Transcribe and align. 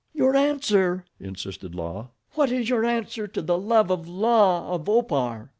"Your 0.15 0.35
answer!" 0.35 1.05
insisted 1.19 1.75
La. 1.75 2.07
"What 2.31 2.51
is 2.51 2.69
your 2.71 2.83
answer 2.85 3.27
to 3.27 3.39
the 3.39 3.55
love 3.59 3.91
of 3.91 4.07
La 4.09 4.73
of 4.73 4.89
Opar?" 4.89 5.49